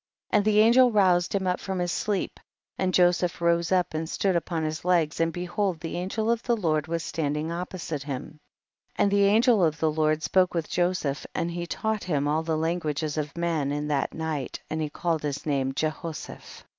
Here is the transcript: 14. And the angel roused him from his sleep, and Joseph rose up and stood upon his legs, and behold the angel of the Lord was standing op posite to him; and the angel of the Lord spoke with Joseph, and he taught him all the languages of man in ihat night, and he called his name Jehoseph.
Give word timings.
14. 0.31 0.37
And 0.39 0.45
the 0.45 0.59
angel 0.61 0.91
roused 0.91 1.35
him 1.35 1.47
from 1.59 1.77
his 1.77 1.91
sleep, 1.91 2.39
and 2.75 2.91
Joseph 2.91 3.39
rose 3.39 3.71
up 3.71 3.93
and 3.93 4.09
stood 4.09 4.35
upon 4.35 4.63
his 4.63 4.83
legs, 4.83 5.19
and 5.19 5.31
behold 5.31 5.79
the 5.79 5.95
angel 5.95 6.31
of 6.31 6.41
the 6.41 6.57
Lord 6.57 6.87
was 6.87 7.03
standing 7.03 7.51
op 7.51 7.69
posite 7.69 7.99
to 8.01 8.07
him; 8.07 8.39
and 8.95 9.11
the 9.11 9.25
angel 9.25 9.63
of 9.63 9.79
the 9.79 9.91
Lord 9.91 10.23
spoke 10.23 10.55
with 10.55 10.67
Joseph, 10.71 11.27
and 11.35 11.51
he 11.51 11.67
taught 11.67 12.05
him 12.05 12.27
all 12.27 12.41
the 12.41 12.57
languages 12.57 13.15
of 13.15 13.37
man 13.37 13.71
in 13.71 13.87
ihat 13.89 14.11
night, 14.11 14.59
and 14.71 14.81
he 14.81 14.89
called 14.89 15.21
his 15.21 15.45
name 15.45 15.71
Jehoseph. 15.71 16.65